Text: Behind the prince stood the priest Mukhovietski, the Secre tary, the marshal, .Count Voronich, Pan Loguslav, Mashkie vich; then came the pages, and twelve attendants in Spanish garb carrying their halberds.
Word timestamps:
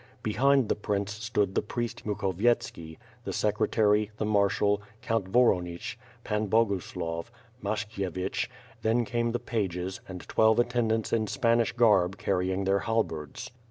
Behind 0.23 0.67
the 0.67 0.75
prince 0.75 1.11
stood 1.13 1.53
the 1.53 1.61
priest 1.61 2.07
Mukhovietski, 2.07 2.97
the 3.23 3.29
Secre 3.29 3.69
tary, 3.69 4.09
the 4.17 4.25
marshal, 4.25 4.81
.Count 5.03 5.31
Voronich, 5.31 5.95
Pan 6.23 6.49
Loguslav, 6.49 7.29
Mashkie 7.63 8.11
vich; 8.11 8.49
then 8.81 9.05
came 9.05 9.31
the 9.31 9.37
pages, 9.37 10.01
and 10.07 10.21
twelve 10.27 10.57
attendants 10.57 11.13
in 11.13 11.27
Spanish 11.27 11.73
garb 11.73 12.17
carrying 12.17 12.63
their 12.63 12.79
halberds. 12.79 13.51